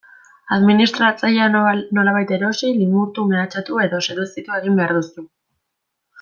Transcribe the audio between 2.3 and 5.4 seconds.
erosi, limurtu, mehatxatu edo seduzitu egin behar duzu.